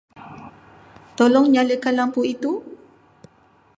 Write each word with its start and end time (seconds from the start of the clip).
Tolong 1.17 1.45
nyalakan 1.53 1.93
lampu 1.99 2.21
itu. 2.33 2.51